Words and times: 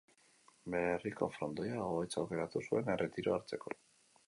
Bere 0.75 0.87
herriko 0.93 1.27
frontoia, 1.35 1.77
Agoitz, 1.83 2.11
aukeratu 2.23 2.65
zuen 2.65 2.91
erretiroa 2.97 3.39
hartzeko. 3.39 3.79